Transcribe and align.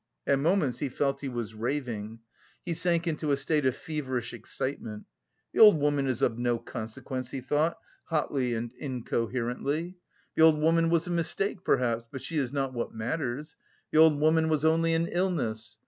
At 0.25 0.39
moments 0.39 0.79
he 0.79 0.89
felt 0.89 1.21
he 1.21 1.29
was 1.29 1.53
raving. 1.53 2.21
He 2.65 2.73
sank 2.73 3.05
into 3.05 3.29
a 3.31 3.37
state 3.37 3.67
of 3.67 3.75
feverish 3.75 4.33
excitement. 4.33 5.05
"The 5.53 5.59
old 5.59 5.77
woman 5.77 6.07
is 6.07 6.23
of 6.23 6.39
no 6.39 6.57
consequence," 6.57 7.29
he 7.29 7.39
thought, 7.39 7.77
hotly 8.05 8.55
and 8.55 8.73
incoherently. 8.79 9.97
"The 10.35 10.41
old 10.41 10.59
woman 10.59 10.89
was 10.89 11.05
a 11.05 11.11
mistake 11.11 11.63
perhaps, 11.63 12.05
but 12.11 12.23
she 12.23 12.39
is 12.39 12.51
not 12.51 12.73
what 12.73 12.95
matters! 12.95 13.55
The 13.91 13.99
old 13.99 14.19
woman 14.19 14.49
was 14.49 14.65
only 14.65 14.95
an 14.95 15.05
illness.... 15.05 15.77